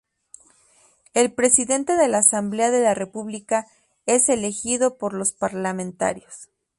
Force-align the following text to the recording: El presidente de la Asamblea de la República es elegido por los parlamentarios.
El 1.13 1.31
presidente 1.31 1.95
de 1.95 2.07
la 2.07 2.17
Asamblea 2.17 2.71
de 2.71 2.81
la 2.81 2.95
República 2.95 3.67
es 4.07 4.29
elegido 4.29 4.97
por 4.97 5.13
los 5.13 5.31
parlamentarios. 5.33 6.49